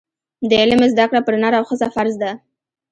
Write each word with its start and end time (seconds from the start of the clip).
د 0.49 0.51
علم 0.61 0.81
زده 0.93 1.05
کړه 1.09 1.21
پر 1.27 1.35
نر 1.41 1.53
او 1.59 1.63
ښځه 1.69 1.87
فرض 1.95 2.15
ده. 2.23 2.31